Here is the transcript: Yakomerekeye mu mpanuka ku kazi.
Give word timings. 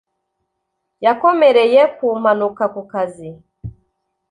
Yakomerekeye 1.05 1.81
mu 1.99 2.09
mpanuka 2.21 2.63
ku 2.73 2.81
kazi. 2.91 3.29